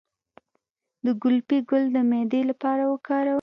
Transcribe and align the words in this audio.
د 1.05 1.07
ګلپي 1.21 1.57
ګل 1.69 1.83
د 1.95 1.97
معدې 2.09 2.41
لپاره 2.51 2.83
وکاروئ 2.93 3.29